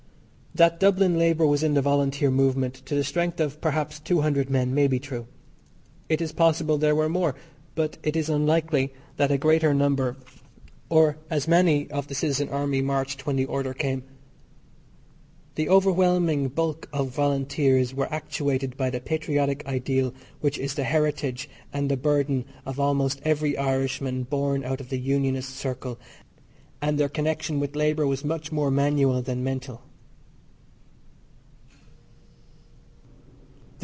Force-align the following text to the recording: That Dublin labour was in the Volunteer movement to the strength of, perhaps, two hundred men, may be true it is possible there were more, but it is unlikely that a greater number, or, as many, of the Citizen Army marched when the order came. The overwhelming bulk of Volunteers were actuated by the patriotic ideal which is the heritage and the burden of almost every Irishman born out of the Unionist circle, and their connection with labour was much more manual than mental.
That 0.53 0.81
Dublin 0.81 1.17
labour 1.17 1.47
was 1.47 1.63
in 1.63 1.75
the 1.75 1.81
Volunteer 1.81 2.29
movement 2.29 2.73
to 2.85 2.93
the 2.93 3.05
strength 3.05 3.39
of, 3.39 3.61
perhaps, 3.61 4.01
two 4.01 4.19
hundred 4.19 4.49
men, 4.49 4.75
may 4.75 4.85
be 4.85 4.99
true 4.99 5.27
it 6.09 6.19
is 6.19 6.33
possible 6.33 6.77
there 6.77 6.93
were 6.93 7.07
more, 7.07 7.35
but 7.73 7.97
it 8.03 8.17
is 8.17 8.27
unlikely 8.27 8.91
that 9.15 9.31
a 9.31 9.37
greater 9.37 9.73
number, 9.73 10.17
or, 10.89 11.15
as 11.29 11.47
many, 11.47 11.89
of 11.89 12.07
the 12.09 12.15
Citizen 12.15 12.49
Army 12.49 12.81
marched 12.81 13.25
when 13.25 13.37
the 13.37 13.45
order 13.45 13.73
came. 13.73 14.03
The 15.55 15.69
overwhelming 15.69 16.49
bulk 16.49 16.89
of 16.91 17.15
Volunteers 17.15 17.95
were 17.95 18.11
actuated 18.13 18.75
by 18.75 18.89
the 18.89 18.99
patriotic 18.99 19.65
ideal 19.65 20.13
which 20.41 20.57
is 20.59 20.73
the 20.75 20.83
heritage 20.83 21.49
and 21.71 21.89
the 21.89 21.95
burden 21.95 22.43
of 22.65 22.77
almost 22.77 23.21
every 23.23 23.57
Irishman 23.57 24.23
born 24.23 24.65
out 24.65 24.81
of 24.81 24.89
the 24.89 24.99
Unionist 24.99 25.55
circle, 25.55 25.97
and 26.81 26.97
their 26.97 27.09
connection 27.09 27.61
with 27.61 27.73
labour 27.73 28.05
was 28.05 28.25
much 28.25 28.51
more 28.51 28.69
manual 28.69 29.21
than 29.21 29.45
mental. 29.45 29.83